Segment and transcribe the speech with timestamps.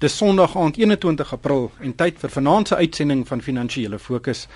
[0.00, 4.46] Dis Sondag aand 21 April en tyd vir vanaand se uitsending van Finansiële Fokus.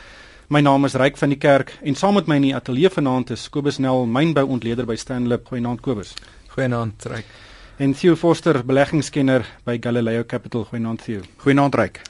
[0.49, 3.35] My naam is Ryk van die Kerk en saam met my in die ateljee vanaand
[3.37, 5.45] is Kobus Nel, mynbouontleder by Stanlip.
[5.53, 6.15] Goeienaand Kobus.
[6.55, 7.29] Goeienaand Ryk.
[7.77, 10.65] En Theo Forster, beleggingskenner by Galileo Capital.
[10.71, 11.21] Goeienaand Theo.
[11.45, 12.01] Goeienaand Ryk.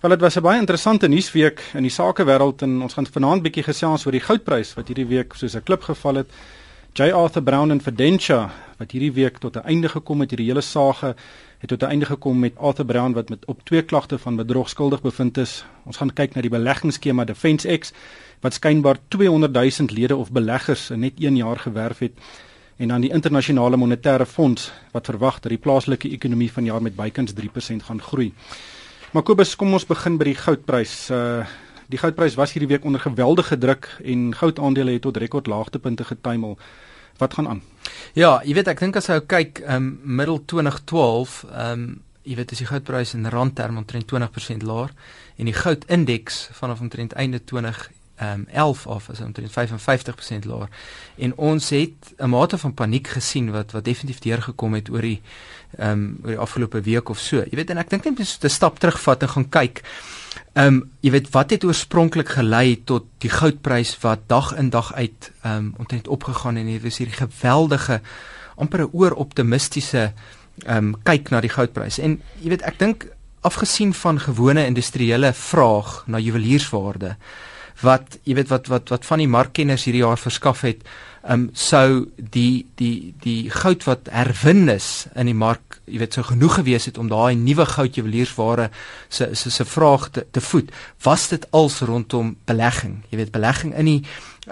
[0.00, 3.64] Wel dit was 'n baie interessante nuusweek in die sakewêreld en ons gaan vanaand bietjie
[3.64, 6.30] gesels oor die goudprys wat hierdie week soos 'n klip geval het.
[6.94, 10.60] J Arthur Brown en Fidentia wat hierdie week tot 'n einde gekom het hierdie hele
[10.60, 11.14] saga
[11.60, 14.68] het tot 'n einde gekom met Arthur Brown wat met op twee klagte van bedrog
[14.68, 15.64] skuldig bevind is.
[15.84, 17.92] Ons gaan kyk na die beleggingsskema Defence X
[18.40, 22.12] wat skynbaar 200 000 lede of beleggers in net 1 jaar gewerf het
[22.76, 27.32] en dan die internasionale monetêre fonds wat verwag dat die plaaslike ekonomie vanjaar met bykans
[27.32, 28.32] 3% gaan groei.
[29.12, 31.10] Maar Kobus, kom ons begin by die goudprys.
[31.10, 31.44] Uh
[31.90, 36.58] die goudprys was hierdie week onder geweldige druk en goudaandele het tot rekordlaagtepunte getuimel.
[37.20, 37.62] Wat gaan aan?
[38.16, 41.84] Ja, jy weet ek dink as jy kyk um middel 2012, um
[42.24, 44.92] jy weet as die goudprys in randterm omtrent 20% laer
[45.40, 47.88] en die goudindeks vanaf omtrent einde 20
[48.20, 50.68] um 11 of is omtrent 55% laer.
[51.16, 55.22] En ons het 'n mate van paniek gesien wat wat definitief deurgekom het oor die
[55.78, 57.36] um oor die afgelope week of so.
[57.36, 59.82] Jy weet en ek dink net om 'n stap terugvat en gaan kyk.
[60.52, 64.92] Ehm um, jy weet wat het oorspronklik gelei tot die goudprys wat dag in dag
[64.94, 68.00] uit ehm um, omtrent opgegaan en dit was hierdie geweldige
[68.56, 70.12] amper 'n ooroptimistiese
[70.66, 71.98] ehm um, kyk na die goudprys.
[71.98, 73.06] En jy weet ek dink
[73.40, 77.16] afgesien van gewone industriële vraag na juwelierswaarde
[77.82, 80.84] wat jy weet wat wat wat van die markkenners hierdie jaar verskaf het
[81.20, 86.16] ehm um, sou die die die goud wat herwin is in die mark, jy weet,
[86.16, 88.70] sou genoeg gewees het om daai nuwe goudjuweliersware
[89.08, 90.72] se se se vraag te, te voed.
[91.04, 93.02] Was dit als rondom belegging?
[93.10, 94.00] Jy weet, belegging in die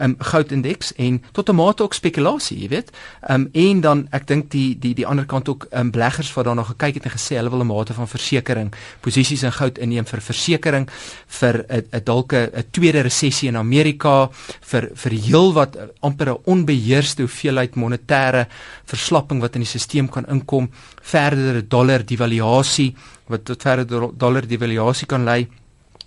[0.00, 2.90] um, goudindeks en tot 'n mate ook spekulasie, jy weet.
[3.22, 6.34] Ehm um, en dan ek dink die die die ander kant ook ehm um, beleggers
[6.34, 9.78] wat daarna gekyk het en gesê hulle wil 'n mate van versekering, posisies in goud
[9.78, 10.88] inneem vir versekering
[11.26, 17.22] vir 'n dalk 'n tweede resessie in Amerika vir vir heel wat amper 'n onbeheerste
[17.22, 18.46] hoeveelheid monetêre
[18.84, 20.70] verslapping wat in die stelsel kan inkom,
[21.02, 22.94] verdere dollar devaluasie
[23.28, 25.46] wat tot verdere dollar devaluasie kan lei.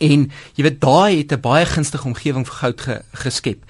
[0.02, 3.64] En jy weet daai het 'n baie gunstige omgewing vir goud ge, geskep.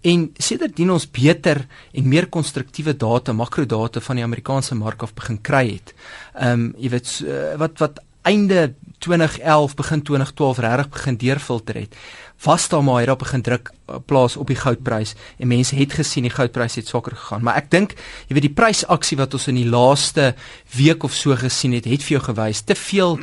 [0.00, 5.40] En sedertdien ons beter en meer konstruktiewe data, makrodata van die Amerikaanse mark af begin
[5.40, 5.94] kry het.
[6.34, 11.96] Ehm um, jy weet uh, wat wat einde 2011 begin 2012 regtig begin deurfilter het.
[12.42, 16.26] Was daar maar hierop begin druk uh, plaas op die goudprys en mense het gesien
[16.26, 17.42] die goudprys het swakker gegaan.
[17.42, 17.94] Maar ek dink
[18.28, 20.34] jy weet die prysaksie wat ons in die laaste
[20.76, 23.18] week of so gesien het, het vir jou gewys te veel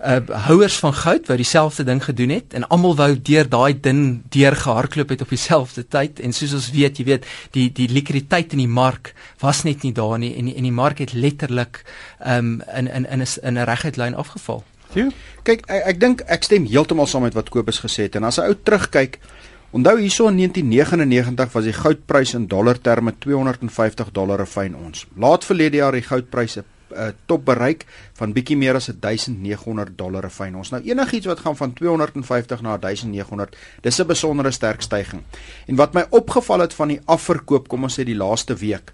[0.00, 4.22] uh houers van goud wat dieselfde ding gedoen het en almal wou deur daai ding
[4.32, 8.52] deur gehardloop het op dieselfde tyd en soos ons weet, jy weet, die die likwiditeit
[8.56, 9.12] in die mark
[9.44, 11.82] was net nie daar nie en die, en die mark het letterlik
[12.24, 14.64] um in in in 'n in 'n reguit lyn afgeval.
[14.92, 15.12] Sjoe.
[15.42, 18.38] Kyk, ek, ek dink ek stem heeltemal saam met wat Kobus gesê het en as
[18.38, 19.18] 'n ou terugkyk
[19.72, 25.06] Onthou hierso in 1999 was die goudprys in dollar terme 250 dollar 'n fyn ons.
[25.14, 27.86] Laat verlede jaar die goudpryse uh, top bereik
[28.18, 30.70] van bietjie meer as 1900 dollar 'n fyn ons.
[30.70, 35.22] Nou enigiets wat gaan van 250 na 1900, dis 'n besondere sterk styging.
[35.66, 38.92] En wat my opgeval het van die afverkoop, kom ons sê die laaste week,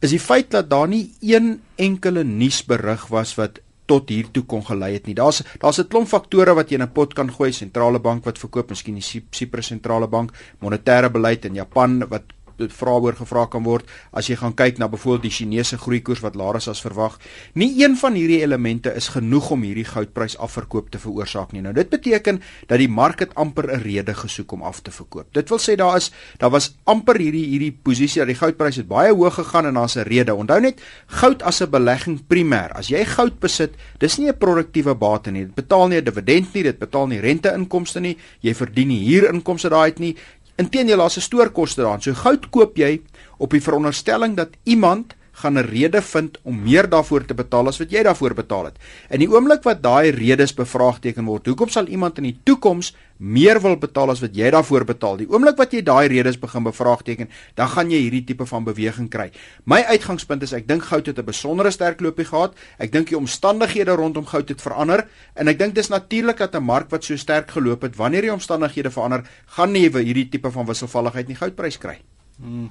[0.00, 4.64] is die feit dat daar nie een enkele nuusberig was wat tot hier toe kon
[4.64, 5.14] gelei het nie.
[5.14, 8.38] Daar's daar's 'n klomp faktore wat jy in 'n pot kan gooi, sentrale bank wat
[8.38, 12.22] verkoop, miskien die Cyprus sentrale bank, monetêre beleid in Japan wat
[12.58, 16.34] vrae oor gevra kan word as jy gaan kyk na byvoorbeeld die Chinese groeikoers wat
[16.34, 17.18] laer is as verwag.
[17.54, 21.62] Nie een van hierdie elemente is genoeg om hierdie goudprys afverkoop te veroorsaak nie.
[21.62, 25.32] Nou dit beteken dat die mark het amper 'n rede gesoek om af te verkoop.
[25.32, 28.88] Dit wil sê daar is daar was amper hierdie hierdie posisie dat die goudprys het
[28.88, 30.34] baie hoog gegaan en daar's 'n rede.
[30.34, 32.72] Onthou net goud as 'n belegging primêr.
[32.72, 35.44] As jy goud besit, dis nie 'n produktiewe bate nie.
[35.44, 38.16] Dit betaal nie 'n dividend nie, dit betaal nie rente-inkomste nie.
[38.40, 40.16] Jy verdien nie huurinkomste daai uit nie.
[40.56, 42.02] Inteendeel, daar's 'n stoorkoste daaraan.
[42.02, 43.00] So goud koop jy
[43.38, 47.78] op die veronderstelling dat iemand gaan 'n rede vind om meer daarvoor te betaal as
[47.78, 48.76] wat jy daarvoor betaal het.
[49.10, 53.60] In die oomblik wat daai redes bevraagteken word, hoekom sal iemand in die toekoms meer
[53.62, 55.16] wil betaal as wat jy daarvoor betaal?
[55.16, 59.08] Die oomblik wat jy daai redes begin bevraagteken, dan gaan jy hierdie tipe van beweging
[59.08, 59.30] kry.
[59.64, 62.54] My uitgangspunt is ek dink goud het 'n besondere sterk loopie gehad.
[62.78, 66.62] Ek dink die omstandighede rondom goud het verander en ek dink dis natuurlik dat 'n
[66.62, 70.66] mark wat so sterk geloop het, wanneer die omstandighede verander, gaan nie hierdie tipe van
[70.66, 71.98] wisselvalligheid in die goudprys kry.
[72.40, 72.70] Hmm.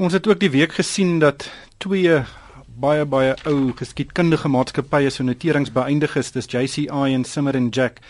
[0.00, 1.44] Ons het ook die week gesien dat
[1.76, 2.22] twee
[2.80, 8.00] baie baie ou geskiedkundige maatskappye se noterings beëindig is, dis JCI en Simmer and Jack.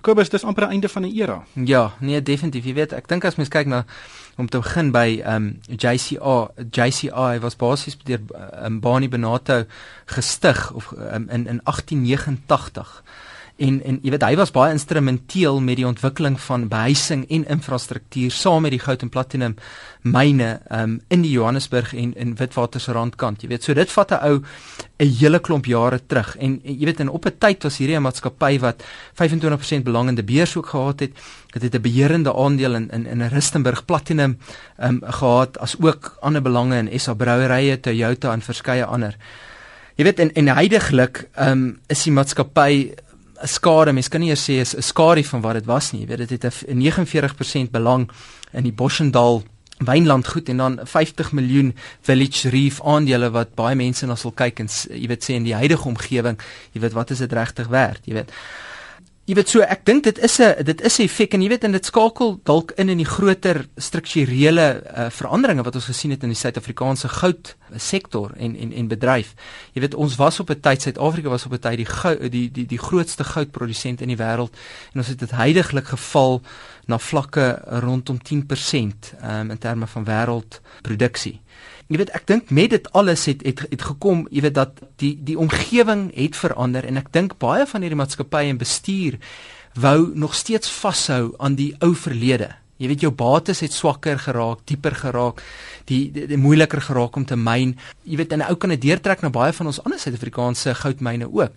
[0.00, 1.44] Kobus, dis amper 'n einde van 'n era.
[1.52, 2.64] Ja, nee, definitief.
[2.64, 3.84] Jy weet, ek dink as mens kyk na
[4.36, 8.20] om te begin by ehm um, JCA, JCI was basies deur
[8.64, 9.64] um, Bani Benato
[10.06, 13.02] gestig of um, in in 1889
[13.56, 18.32] en en jy weet hy was baie instrumenteel met die ontwikkeling van behuising en infrastruktuur
[18.34, 19.54] saam met die goud en platinum
[20.02, 23.62] myne um, in die Johannesburg en in Witwater se randkant jy weet.
[23.62, 24.42] So dit vat 'n ou
[24.98, 26.36] 'n hele klomp jare terug.
[26.36, 28.82] En, en jy weet in op 'n tyd was hierdie 'n maatskappy wat
[29.14, 31.12] 25% belang in die beurs ook gehad het.
[31.52, 34.38] Dit het 'n beheerende aandeel in in in Rustenburg Platinum
[34.82, 39.16] um, gehad as ook ander belange in SA Brouwerye Toyota en verskeie ander.
[39.94, 42.94] Jy weet en en heidaglik um, is die maatskappy
[43.44, 46.00] 'n skade, mens kan nie eers sê is 'n skadu van wat dit was nie.
[46.00, 48.10] Jy weet dit het 'n 49% belang
[48.52, 49.44] in die Boschendal
[49.78, 54.60] Wynland goed en dan 50 miljoen Village Reef aandele wat baie mense na sal kyk
[54.60, 56.38] en jy weet sê in die huidige omgewing,
[56.72, 58.32] jy weet wat is dit regtig werd, jy weet.
[59.24, 61.64] Jy weet so ek dink dit is 'n dit is 'n effek en jy weet
[61.64, 66.22] en dit skakel dalk in in die groter strukturele uh, veranderinge wat ons gesien het
[66.22, 69.34] in die Suid-Afrikaanse goud sektor en en en bedryf.
[69.72, 72.50] Jy weet ons was op 'n tyd Suid-Afrika was op 'n tyd die goud, die
[72.52, 74.52] die die grootste goudprodusent in die wêreld
[74.92, 76.42] en ons het dit heidaglik geval
[76.86, 81.40] na vlakke rondom 10% um, in terme van wêreldproduksie
[81.88, 85.14] jy weet ek dink met dit alles het het, het gekom jy weet dat die
[85.22, 89.18] die omgewing het verander en ek dink baie van hierdie maatskappye en bestuur
[89.74, 94.64] wou nog steeds vashou aan die ou verlede jy weet jou bates het swakker geraak
[94.66, 95.42] dieper geraak
[95.88, 97.76] die die, die moeiliker geraak om te myn.
[98.04, 101.52] Jy weet 'n ou kan dit deurtrek na baie van ons ander Suid-Afrikaanse goudmyne ook.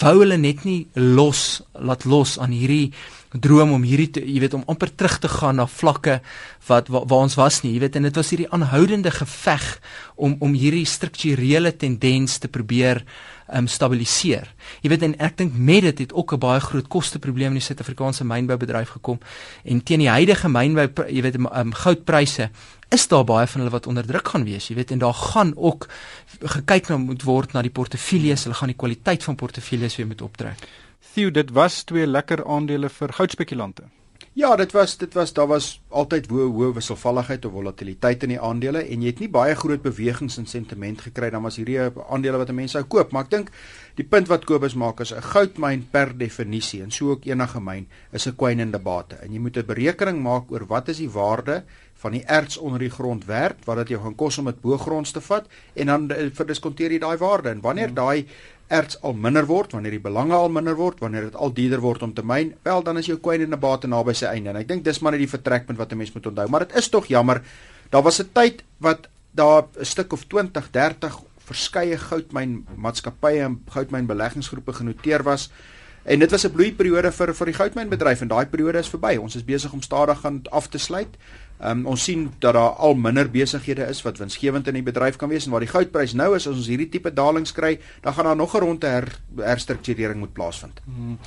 [0.00, 2.92] Wou hulle net nie los laat los aan hierdie
[3.30, 6.20] droom om hierdie te, jy weet om amper terug te gaan na vlakke
[6.68, 7.74] wat waar, waar ons was nie.
[7.74, 9.80] Jy weet en dit was hierdie aanhoudende geveg
[10.16, 13.04] om om hierdie strukturele tendens te probeer
[13.54, 14.48] um, stabiliseer.
[14.82, 17.66] Jy weet en ek dink met dit het ook 'n baie groot kosteprobleem in die
[17.66, 19.18] Suid-Afrikaanse mynboubedryf gekom.
[19.64, 22.50] En teen die huidige mynbou jy weet um, goudpryse
[22.88, 24.90] is daar baie van hulle wat onder druk gaan wees jy weet.
[24.90, 25.88] En daar gaan ook
[26.40, 28.44] gekyk na moet word na die portefeuilles.
[28.44, 30.68] Hulle gaan die kwaliteit van portefeuilles weer moet optrek.
[31.16, 33.82] Theo, dit was twee lekker aandele vir goudspekulante.
[34.36, 38.40] Ja, dit was dit was daar was altyd hoë hoë wisselvalligheid of volatiliteit in die
[38.48, 42.42] aandele en jy het nie baie groot bewegings in sentiment gekry dan was hierdie aandele
[42.42, 43.48] wat mense sou koop, maar ek dink
[43.96, 47.86] die punt wat Kobus maak is 'n goudmyn per definisie en so ook enige myn
[48.12, 51.64] is 'n kwynende bate en jy moet 'n berekening maak oor wat is die waarde
[51.94, 54.76] van die erts onder die grond werd wat dit jou gaan kos om dit bo
[54.78, 57.94] gronds te vat en dan eh, verdiskonteer jy daai waarde en wanneer hmm.
[57.94, 58.26] daai
[58.68, 62.02] erts al minder word, wanneer die belange al minder word, wanneer dit al duurder word
[62.02, 64.50] om te myn, wel dan is jou 'n bate naby sy einde.
[64.50, 66.48] En ek dink dis maar net die vertrekpunt wat 'n mens moet onthou.
[66.48, 67.42] Maar dit is tog jammer.
[67.90, 73.60] Daar was 'n tyd wat daar 'n stuk of 20, 30 verskeie goudmyn maatskappye en
[73.70, 75.50] goudmyn beleggingsgroepe genoteer was.
[76.06, 79.16] En dit was 'n bloeiperiode vir vir die goudmynbedryf en daai periode is verby.
[79.16, 81.16] Ons is besig om stadig aan af te sluit.
[81.64, 85.28] Um, ons sien dat daar al minder besighede is wat winsgewend in die bedryf kan
[85.28, 88.24] wees en waar die goudprys nou is as ons hierdie tipe dalings kry, dan gaan
[88.24, 90.80] daar nog 'n ronde her, herstrukturering moet plaasvind.
[90.84, 91.18] Hmm.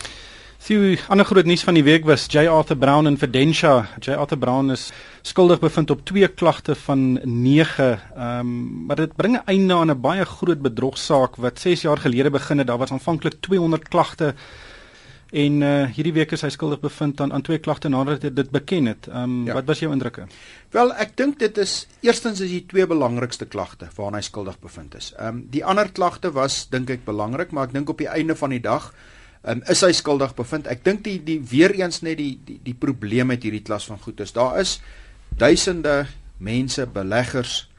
[0.60, 3.88] Sien, ander groot nuus van die week was J Arthur Brown en Fidentia.
[4.04, 4.90] J Arthur Brown is
[5.24, 7.86] skuldig bevind op twee klagte van 9.
[7.96, 8.50] Ehm, um,
[8.86, 12.58] maar dit bring 'n einde aan 'n baie groot bedrogsaak wat 6 jaar gelede begin
[12.58, 12.68] het.
[12.68, 14.36] Daar was aanvanklik 200 klagte
[15.30, 18.50] En uh hierdie week is hy skuldig bevind aan aan twee klagte nadat hy dit
[18.50, 19.08] beken het.
[19.08, 19.54] Ehm um, ja.
[19.54, 20.26] wat was jou indrukke?
[20.74, 24.96] Wel, ek dink dit is eerstens is die twee belangrikste klagte waarna hy skuldig bevind
[24.98, 25.14] is.
[25.18, 28.36] Ehm um, die ander klagte was dink ek belangrik, maar ek dink op die einde
[28.36, 28.90] van die dag
[29.44, 30.68] um, is hy skuldig bevind.
[30.68, 34.00] Ek dink die die weer eens net die die die probleem met hierdie klas van
[34.04, 34.80] goed is daar is
[35.40, 36.08] duisende
[36.40, 37.70] mense, beleggers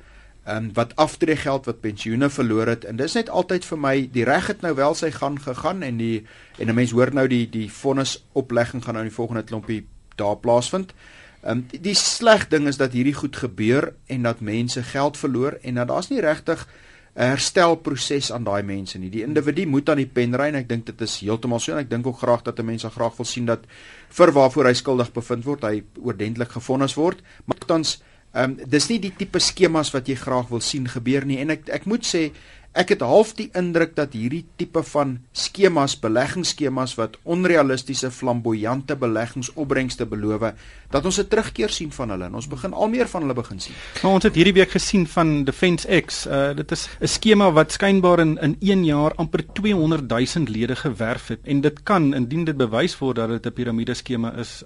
[0.48, 4.50] um, wat aftreegeld wat pensioene verloor het en dis net altyd vir my die reg
[4.52, 6.26] het nou wel sy gang gegaan en die
[6.58, 9.86] en 'n mens hoor nou die die vonnis oplegging gaan nou in die volgende klompie
[10.16, 10.94] daar plaasvind.
[11.42, 15.16] Ehm um, die, die sleg ding is dat hierdie goed gebeur en dat mense geld
[15.16, 16.66] verloor en dat daar's nie regtig
[17.14, 19.10] herstelproses aan daai mense nie.
[19.10, 21.82] Die individu moet aan die pen ry en ek dink dit is heeltemal so en
[21.82, 23.66] ek dink ook graag dat mense graag wil sien dat
[24.14, 27.24] vir waarvoor hy skuldig bevind word, hy oordentlik gevonnis word.
[27.46, 27.98] Maar tans
[28.30, 31.50] Ehm um, dis nie die tipe skemas wat jy graag wil sien gebeur nie en
[31.50, 32.28] ek ek moet sê
[32.72, 40.06] ek het half die indruk dat hierdie tipe van skemas, beleggingsskemas wat onrealistiese flamboyante beleggingsopbrengste
[40.06, 40.52] beloof,
[40.90, 43.60] dat ons 'n terugkeer sien van hulle en ons begin al meer van hulle begin
[43.60, 43.74] sien.
[44.02, 46.26] Nou ons het hierdie week gesien van Defence X.
[46.26, 50.76] Uh dit is 'n skema wat skynbaar in in 1 jaar amper 200 000 lede
[50.76, 54.64] gewerf het en dit kan indien dit bewys word dat dit 'n piramideskema is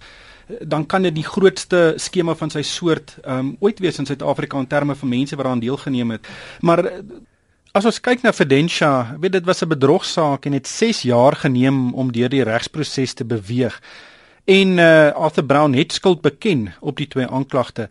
[0.61, 4.67] dan kan dit die grootste skema van sy soort um ooit wees in Suid-Afrika in
[4.67, 6.29] terme van mense wat daaraan deelgeneem het.
[6.61, 6.99] Maar eh,
[7.75, 11.95] as ons kyk na Fidentia, weet dit was 'n bedrogsaak en het 6 jaar geneem
[11.95, 13.81] om deur die regsproses te beweeg.
[14.45, 17.89] En uh Arthur Brown het skuld beken op die twee aanklagte.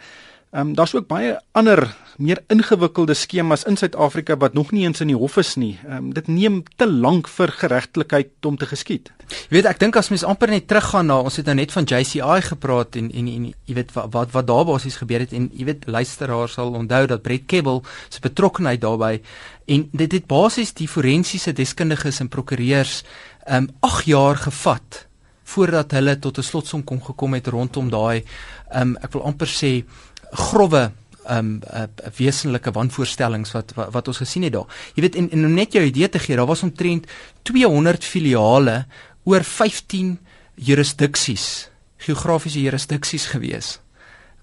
[0.54, 5.02] Ehm um, daar's ook baie ander meer ingewikkelde skemas in Suid-Afrika wat nog nie eens
[5.02, 5.80] in die hof is nie.
[5.88, 9.10] Ehm um, dit neem te lank vir geregtelikheid om te geskied.
[9.28, 11.90] Jy weet, ek dink as mens amper net teruggaan na ons het nou net van
[11.90, 15.50] JCI gepraat en en en jy weet wat wat, wat daar basies gebeur het en
[15.54, 19.22] jy weet luisteraars sal onthou dat Brett Kebble se betrokkeheid daarbey
[19.66, 23.04] en dit het basies die forensiese deskundiges en prokureurs
[23.46, 25.06] ehm um, 8 jaar gevat
[25.44, 28.24] voordat hulle tot 'n slotsom kon gekom het rondom daai
[28.72, 29.84] ehm um, ek wil amper sê
[30.32, 30.92] grove
[31.30, 31.84] um uh,
[32.18, 34.68] wesenlike wanvoorstellings wat, wat wat ons gesien het daar.
[34.96, 37.08] Jy weet en, en om net jou idee te gee, daar was omtrent
[37.42, 38.86] 200 filiale
[39.24, 40.18] oor 15
[40.56, 43.80] jurisdiksies, geografiese jurisdiksies gewees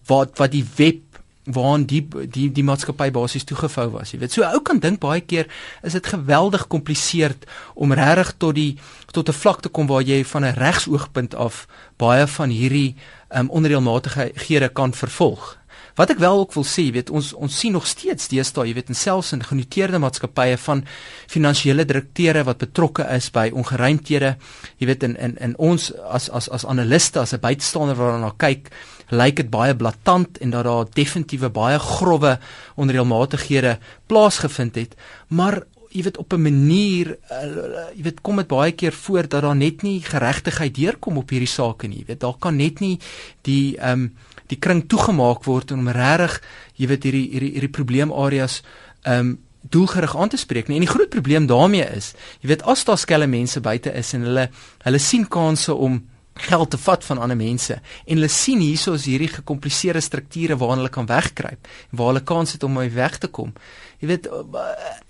[0.08, 1.09] wat wat die web
[1.44, 4.12] waaraan die die die maatskappy basies toegevou was.
[4.12, 5.48] Jy weet, so ou kan dink baie keer
[5.82, 8.78] is dit geweldig kompliseerd om regtig tot die
[9.12, 11.66] tot 'n vlak te kom waar jy van 'n regsoogpunt af
[11.96, 12.96] baie van hierdie
[13.30, 15.60] um onderdeelmatighede kan vervolg.
[15.94, 18.74] Wat ek wel ook wil sê, jy weet, ons ons sien nog steeds deesdae, jy
[18.78, 20.84] weet, en selfs in genoteerde maatskappye van
[21.28, 24.36] finansiële direkteure wat betrokke is by ongeruimthede.
[24.78, 28.32] Jy weet in in in ons as as as analiste, as 'n buitestander wat daarna
[28.36, 28.70] kyk,
[29.10, 32.38] lyk dit baie blaatant en dat daar definitiewe baie grouwe
[32.76, 34.96] onreëlmatighede plaasgevind het,
[35.28, 39.42] maar jy weet op 'n manier uh, jy weet kom dit baie keer voor dat
[39.42, 42.98] daar net nie geregtigheid deurkom op hierdie saak nie jy weet daar kan net nie
[43.42, 44.14] die ehm um,
[44.46, 46.42] die kring toegemaak word om regtig
[46.76, 48.62] jy weet hierdie hierdie hierdie probleemareas
[49.02, 50.78] ehm um, doelgerig aan te spreek nie.
[50.78, 54.24] En die groot probleem daarmee is, jy weet as daar skelm mense buite is en
[54.24, 54.48] hulle
[54.86, 56.00] hulle sien kansse om
[56.46, 60.84] geld te vat van ander mense en hulle sien hierso is hierdie gekompliseerde strukture waarna
[60.84, 63.52] hulle kan wegkruip waar hulle kans het om uit weg te kom.
[64.00, 64.28] Jy weet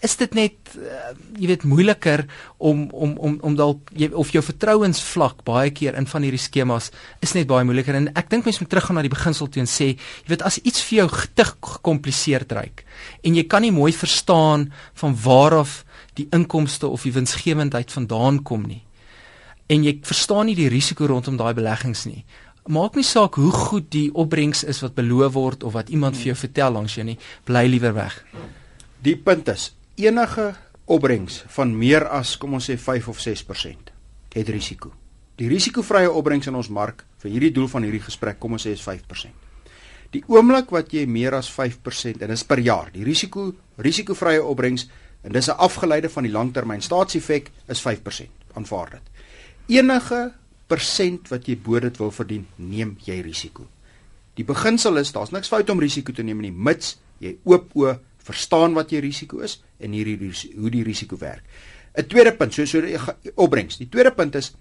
[0.03, 2.25] is dit net uh, jy weet moeiliker
[2.59, 6.91] om om om om dalk of jou vertrouensvlak baie keer in van hierdie skemas
[7.23, 9.71] is net baie moeiliker en ek dink mense moet teruggaan na die beginsel toe en
[9.71, 11.09] sê jy weet as iets vir jou
[11.39, 12.85] te gekompliseerd ryk
[13.23, 14.71] en jy kan nie mooi verstaan
[15.03, 15.81] van waar af
[16.19, 18.83] die inkomste of die winsgewendheid vandaan kom nie
[19.71, 22.25] en jy verstaan nie die risiko rondom daai beleggings nie.
[22.71, 26.33] Maak nie saak hoe goed die opbrengs is wat beloof word of wat iemand vir
[26.33, 28.19] jou vertel langs jou nie, bly liewer weg.
[29.03, 30.51] Die punt is enige
[30.91, 33.93] opbrengs van meer as kom ons sê 5 of 6%
[34.35, 34.93] het risiko.
[35.39, 38.75] Die risikovrye opbrengs in ons mark vir hierdie doel van hierdie gesprek kom ons sê
[38.77, 39.31] is 5%.
[40.11, 44.89] Die oomblik wat jy meer as 5% en dis per jaar, die risiko risikovrye opbrengs
[45.23, 48.29] en dis 'n afgeleide van die langtermyn staatseffek is 5%.
[48.55, 49.11] Aanvaar dit
[49.71, 50.33] enige
[50.71, 53.67] persent wat jy bo dit wil verdien, neem jy risiko.
[54.39, 57.95] Die beginsel is daar's niks fout om risiko te neem nie, mits jy oop o
[58.25, 61.45] verstaan wat jou risiko is en hierdie hoe die risiko werk.
[61.99, 62.81] 'n Tweede punt, so so
[63.35, 63.79] opbrengs.
[63.79, 64.53] Die tweede punt is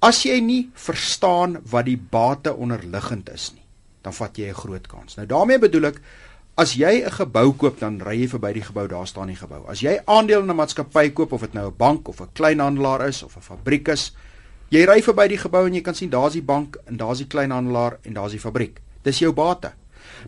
[0.00, 3.64] as jy nie verstaan wat die bate onderliggend is nie,
[4.02, 5.16] dan vat jy 'n groot kans.
[5.16, 6.00] Nou daarmee bedoel ek
[6.56, 9.64] as jy 'n gebou koop, dan ry jy verby die gebou, daar staan die gebou.
[9.68, 13.08] As jy aandele in 'n maatskappy koop of dit nou 'n bank of 'n kleinhandelaar
[13.08, 14.12] is of 'n fabriek is,
[14.74, 17.28] Jy ry verby die gebou en jy kan sien daar's die bank en daar's die
[17.30, 18.80] kleinhandelaar en daar's die fabriek.
[19.06, 19.70] Dis jou bate.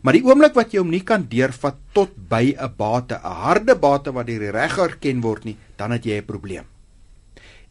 [0.07, 3.75] Maar die oomblik wat jy hom nie kan deurvat tot by 'n bate, 'n harde
[3.75, 6.65] bate wat deur die reg erken word nie, dan het jy 'n probleem.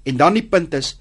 [0.06, 1.00] En dan die punt is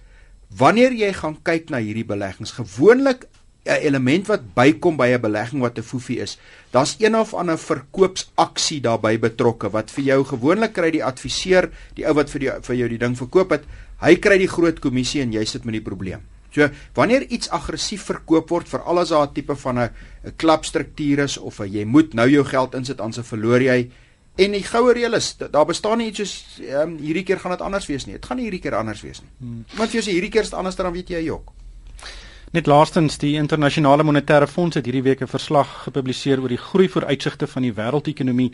[0.57, 3.27] wanneer jy gaan kyk na hierdie beleggings, gewoonlik
[3.65, 6.39] element wat bykom by 'n belegging wat 'n foefie is,
[6.71, 12.07] daar's een of ander verkoopsaksie daarbey betrokke wat vir jou gewoonlik kry die adviseur, die
[12.07, 13.65] ou wat vir die vir jou die ding verkoop het,
[14.05, 16.25] Hy kry die groot kommissie en jy sit met die probleem.
[16.55, 19.91] So wanneer iets aggressief verkoop word vir al daai tipe van 'n
[20.25, 23.91] 'n klapstruktuur is of a, jy moet nou jou geld insit anders verloor jy
[24.37, 27.61] en die goue reël is daar bestaan nie iets soos um, hierdie keer gaan dit
[27.61, 28.15] anders wees nie.
[28.15, 29.31] Dit gaan nie hierdie keer anders wees nie.
[29.39, 29.65] Hmm.
[29.77, 31.53] Want as jy hierdie keer is anders dan weet jy jok.
[32.55, 36.89] Net laastens die internasionale monetaire fonds het hierdie week 'n verslag gepubliseer oor die groei
[36.89, 38.53] vooruitsigte van die wêreldekonomie.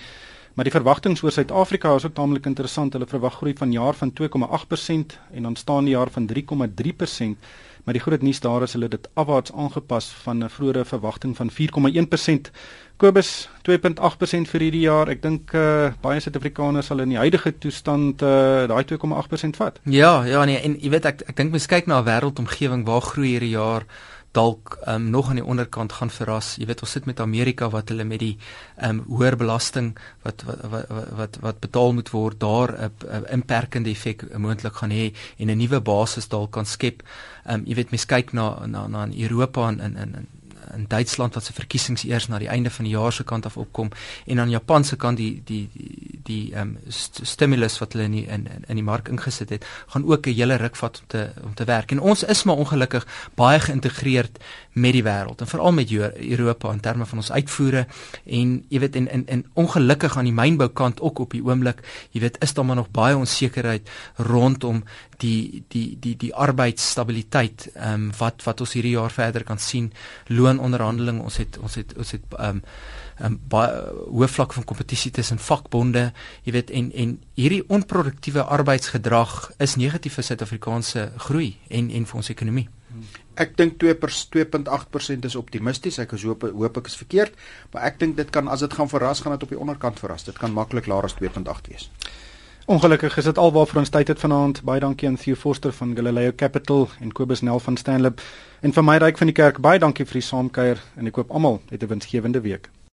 [0.55, 2.93] Maar die verwagtinge oor Suid-Afrika is ook taamlik interessant.
[2.93, 7.37] Hulle verwag groei van jaar van 2,8% en dan staan die jaar van 3,3%.
[7.85, 11.51] Maar die groot nuus daar is hulle dit afwaarts aangepas van 'n vroeëre verwagting van
[11.51, 12.51] 4,1%.
[12.97, 15.09] Kobus 2.8% vir hierdie jaar.
[15.09, 19.81] Ek dink uh, baie Suid-Afrikaners sal in die huidige toestand uh, daai 2,8% vat.
[19.85, 23.01] Ja, ja nee en jy weet ek ek dink mens kyk na 'n wêreldomgewing waar
[23.01, 23.87] groei hierdie jaar
[24.31, 26.55] dalk um, nog aan die onderkant gaan verras.
[26.57, 28.37] Jy weet ons sit met Amerika wat hulle met die
[28.77, 33.91] ehm um, hoër belasting wat wat wat wat, wat betaal moet word daar 'n inperkende
[33.91, 37.03] effek moontlik gaan hê en 'n nuwe basis dalk kan skep.
[37.45, 40.29] Ehm um, jy weet mense kyk na na na Europa en in in
[40.75, 43.57] in Duitsland wat se verkiesings eers na die einde van die jaar se kant af
[43.57, 43.91] opkom
[44.27, 45.90] en aan Japan se kant die die die
[46.31, 49.67] die ehm um, st stimulus wat hulle in die, in in die mark ingesit het,
[49.93, 51.93] gaan ook 'n hele ruk vat om te om te werk.
[51.93, 54.39] En ons is maar ongelukkig baie geïntegreerd
[54.73, 57.87] met die wêreld en veral met Europa in terme van ons uitvoere
[58.25, 62.21] en jy weet en en, en ongelukkig aan die mynboukant ook op die oomblik, jy
[62.21, 64.85] weet, is daar maar nog baie onsekerheid rondom
[65.21, 69.93] die die die die arbeidsstabiliteit ehm um, wat wat ons hierdie jaar verder kan sien
[70.27, 72.63] loononderhandeling ons het ons het ons het ehm um,
[73.25, 76.11] um, baie hoë vlak van kompetisie tussen vakbonde
[76.45, 82.23] jy weet en en hierdie onproduktiewe arbeidsgedrag is negatief vir Suid-Afrikaanse groei en en vir
[82.23, 82.69] ons ekonomie
[83.41, 85.99] Ek dink 2.8% is optimisties.
[86.03, 87.37] Ek hoop hoop ek is verkeerd,
[87.73, 90.27] maar ek dink dit kan as dit gaan verras gaan dit op die onderkant verras.
[90.27, 91.89] Dit kan maklik laer as 2.8 wees.
[92.71, 94.61] Ongelukkig is dit alwaarvoor ons tyd het vanaand.
[94.67, 98.21] Baie dankie aan Theo Forster van Galileo Capital en Kobus Nel van Stanlib.
[98.61, 101.31] En vir my ryk van die kerk, baie dankie vir die saamkuier en ek koop
[101.31, 102.71] almal 'n winsgewende week.